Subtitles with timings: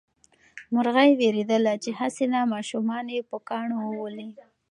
[0.73, 4.29] مرغۍ وېرېدله چې هسې نه ماشومان یې په کاڼو وولي.